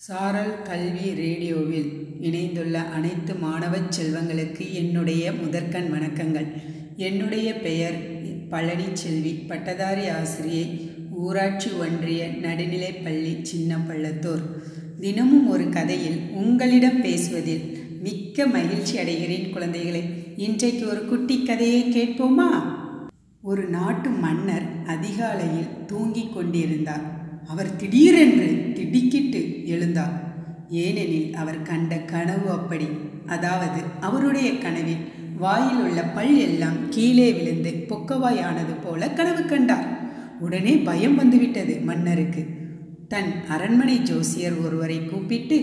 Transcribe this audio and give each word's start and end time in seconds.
சாரல் 0.00 0.62
கல்வி 0.62 1.14
ரேடியோவில் 1.14 2.06
இணைந்துள்ள 2.20 2.82
அனைத்து 2.82 3.34
மாணவச் 3.34 4.00
செல்வங்களுக்கு 4.00 4.72
என்னுடைய 4.72 5.32
முதற்கண் 5.32 5.88
வணக்கங்கள். 5.92 6.46
என்னுடைய 6.96 7.54
பெயர் 7.54 8.20
பழனிச்செல்வி. 8.50 9.48
பட்டதாரி 9.48 10.08
ஆசிரியை 10.08 10.90
ஊராட்சி 11.10 11.70
ஒன்றிய 11.70 12.28
நடுநிலைப்பள்ளி 12.42 13.46
சின்னப்பள்ளத்தூர். 13.52 14.44
தினமும் 15.00 15.48
ஒரு 15.48 15.68
கதையில் 15.68 16.20
உங்களிடம் 16.32 17.02
பேசுவதில் 17.02 17.98
மிக்க 18.02 18.46
மகிழ்ச்சி 18.46 18.98
அடைகிறேன் 18.98 19.50
குழந்தைகளை. 19.50 20.02
இன்றைக்கு 20.36 20.88
ஒரு 20.88 21.06
குட்டி 21.06 21.42
கதையை 21.42 21.82
கேட்போமா? 21.82 22.50
ஒரு 23.42 23.68
நாட்டு 23.68 24.10
மன்னர் 24.10 24.66
அதிகாலையில் 24.86 25.84
தூங்கிக் 25.86 26.34
கொண்டிருந்தார். 26.34 27.26
அவர் 27.48 27.76
திடீரென்று 27.76 28.72
திடுக்கிட்டு 28.74 29.62
எழுந்தார். 29.66 30.16
ஏனெனில் 30.68 31.34
அவர் 31.34 31.62
கண்ட 31.62 31.98
கனவு 31.98 32.50
அப்படி. 32.50 32.86
அதாவது 33.26 33.82
அவருடைய 34.00 34.58
கனவில் 34.58 35.04
வாயில் 35.38 35.76
உள்ள 35.76 36.02
பல் 36.02 36.36
எல்லாம் 36.36 36.88
கீழே 36.88 37.32
விழுந்து 37.32 37.84
பொக்கவாயானது 37.88 38.74
போல 38.84 39.10
கனவு 39.10 39.44
கண்டார். 39.44 39.88
உடனே 40.40 40.76
பயம் 40.76 41.14
வந்துவிட்டது 41.14 41.80
மன்னருக்கு. 41.80 42.46
தன் 43.08 43.32
அரண்மனை 43.48 43.98
ஜோசியர் 43.98 44.56
ஒருவரை 44.56 45.04
கூப்பிட்டு 45.04 45.58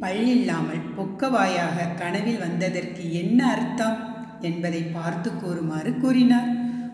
பல் 0.00 0.26
இல்லாமல் 0.26 0.82
பொக்கவாயாக 0.98 1.94
கனவில் 1.98 2.38
வந்ததற்கு 2.38 3.12
என்ன 3.12 3.50
அர்த்தம்? 3.50 3.96
என்பதை 4.40 4.82
பார்த்து 4.82 5.30
கூறுமாறு 5.36 5.94
கூறினார். 5.94 6.50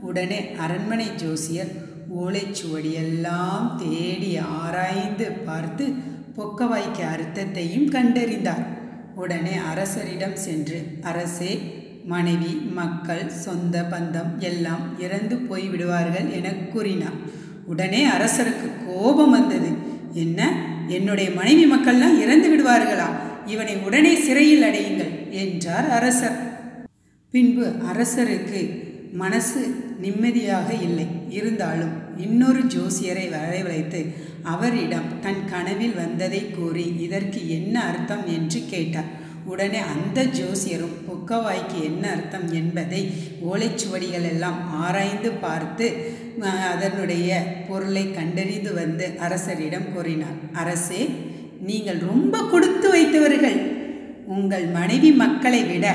உடனே 0.00 0.40
அரண்மனை 0.58 1.06
ஜோசியர் 1.14 1.89
ஓலைச்சுவடியெல்லாம் 2.18 3.76
தேடி 3.76 4.36
ஆராய்ந்து 4.36 5.32
பார்த்து 5.32 5.92
பொக்கவாய்க்கு 6.36 7.02
அர்த்தத்தையும் 7.10 7.90
கண்டறிந்தார். 7.90 8.66
உடனே 9.14 9.52
அரசரிடம் 9.74 10.32
சென்று 10.32 10.86
அரசே 11.02 11.60
மனைவி 12.04 12.54
மக்கள் 12.54 13.28
சொந்த 13.28 13.86
பந்தம் 13.90 14.38
எல்லாம் 14.38 15.00
இறந்து 15.00 15.36
போய் 15.36 15.68
விடுவார்கள் 15.68 16.30
என 16.30 16.52
கூறினார். 16.52 17.18
உடனே 17.66 18.06
அரசருக்கு 18.06 18.70
கோபம் 18.86 19.30
வந்தது. 19.30 19.68
என்ன? 20.12 20.68
என்னுடைய 20.88 21.30
மனைவி 21.30 21.74
மக்கள்லாம் 21.74 22.20
இறந்து 22.20 22.56
விடுவார்களா? 22.56 23.08
இவனை 23.46 23.76
உடனே 23.76 24.14
சிறையில் 24.16 24.62
அடையுங்கள் 24.62 25.30
என்றார் 25.30 25.90
அரசர். 25.90 26.38
பின்பு 27.30 27.72
அரசருக்கு 27.94 28.88
மனசு 29.12 29.74
நிம்மதியாக 30.00 30.72
இல்லை. 30.72 31.06
இருந்தாலும் 31.28 32.09
இன்னொரு 32.26 32.62
ஜோசியரை 32.74 33.26
வரவழைத்து 33.36 34.00
அவரிடம் 34.52 35.08
தன் 35.24 35.42
கனவில் 35.52 35.96
வந்ததை 36.02 36.42
கூறி 36.50 36.86
இதற்கு 37.06 37.40
என்ன 37.56 37.74
அர்த்தம்? 37.90 38.24
என்று 38.36 38.60
கேட்டார். 38.72 39.10
உடனே 39.52 39.80
அந்த 39.94 40.18
ஜோசியரும் 40.38 40.96
பொக்கவாய்க்கு 41.08 41.78
என்ன 41.88 42.04
அர்த்தம் 42.16 42.48
என்பதை 42.60 43.00
ஓலைச்சுவடிகள் 43.50 44.26
எல்லாம் 44.32 44.58
ஆராய்ந்து 44.84 45.30
பார்த்து 45.44 45.86
அதனுடைய 46.72 47.28
பொருளை 47.68 48.04
கண்டறிந்து 48.18 48.72
வந்து 48.80 49.06
அரசரிடம் 49.26 49.88
கூறினார். 49.94 50.38
அரசே 50.62 51.02
நீங்கள் 51.68 52.00
ரொம்ப 52.10 52.34
கொடுத்து 52.52 52.88
வைத்தவர்கள். 52.94 53.58
உங்கள் 54.36 54.66
மனைவி 54.78 55.10
மக்களை 55.22 55.62
விட 55.70 55.86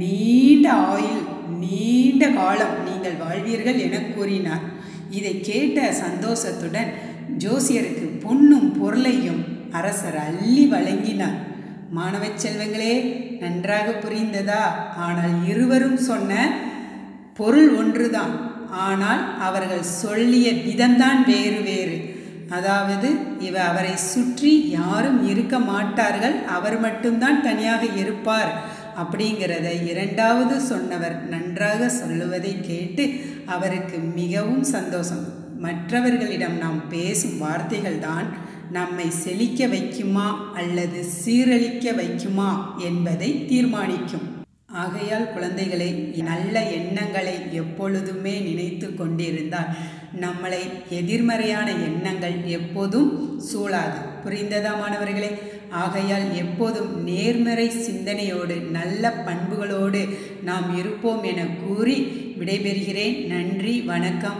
நீண்ட 0.00 0.66
ஆயுள் 0.92 1.22
நீண்ட 1.60 2.24
காலம் 2.38 2.76
நீங்கள் 2.88 3.20
வாழ்வீர்கள் 3.24 3.78
என 3.86 3.98
கூறினார். 4.16 4.64
இதை 5.10 5.40
கேட்ட 5.40 5.92
சந்தோஷத்துடன் 5.92 6.90
ஜோசியருக்கு 7.38 8.06
பொன்னும் 8.20 8.80
பொருளையும் 8.80 9.40
அரசர் 9.72 10.16
அள்ளி 10.16 10.66
வழங்கினார். 10.66 11.38
மாணவ 11.90 12.24
செல்வங்களே 12.26 12.94
நன்றாக 13.40 13.88
புரிந்ததா? 13.90 14.62
ஆனால் 14.96 15.34
இருவரும் 15.46 15.96
சொன்ன 15.96 16.32
பொருள் 17.34 17.70
ஒன்றுதான். 17.76 18.34
ஆனால் 18.70 19.38
அவர்கள் 19.38 19.82
சொல்லிய 19.82 20.50
விதம்தான் 20.52 21.20
வேறு 21.26 21.60
வேறு. 21.62 21.98
அதாவது 22.50 23.08
இவ 23.38 23.62
அவரை 23.62 23.96
சுற்றி 23.96 24.70
யாரும் 24.70 25.28
இருக்க 25.28 25.58
மாட்டார்கள். 25.58 26.36
அவர் 26.46 26.80
மட்டும்தான் 26.80 27.42
தனியாக 27.42 27.84
இருப்பார். 27.96 28.52
அப்படிங்கிறத 29.00 29.86
இரண்டாவது 29.86 30.60
சொன்னவர் 30.60 31.16
நன்றாக 31.28 31.88
சொல்லுவதை 31.88 32.60
கேட்டு 32.60 33.06
அவருக்கு 33.46 33.98
மிகவும் 33.98 34.64
சந்தோஷம். 34.76 35.24
மற்றவர்களிடம் 35.58 36.58
நாம் 36.58 36.88
பேசும் 36.88 37.38
வார்த்தைகள் 37.38 37.98
தான் 37.98 38.26
நம்மை 38.72 39.10
செழிக்க 39.10 39.66
வைக்குமா 39.66 40.28
அல்லது 40.54 41.04
சீரழிக்க 41.24 41.92
வைக்குமா 42.00 42.50
என்பதை 42.78 43.46
தீர்மானிக்கும். 43.46 44.26
ஆகையால் 44.82 45.32
குழந்தைகளை 45.32 45.88
நல்ல 46.30 46.62
எண்ணங்களை 46.70 47.34
எப்பொழுதுமே 47.50 48.38
நினைத்து 48.38 48.94
கொண்டிருந்தால் 48.94 49.70
நம்மளை 50.20 50.62
எதிர்மறையான 50.88 51.70
எண்ணங்கள் 51.70 52.36
எப்போதும் 52.44 53.40
சூழாது. 53.40 53.98
புரிந்ததா 54.24 54.72
மாணவர்களே? 54.78 55.30
ஆகையால் 55.70 56.34
எப்போதும் 56.34 57.02
நேர்மறை 57.02 57.70
சிந்தனையோடு 57.70 58.54
நல்ல 58.54 59.12
பண்புகளோடு 59.26 60.02
நாம் 60.42 60.78
இருப்போம் 60.78 61.22
என 61.22 61.46
கூறி 61.66 61.96
விடைபெறுகிறேன். 62.38 63.26
நன்றி 63.26 63.80
வணக்கம். 63.80 64.36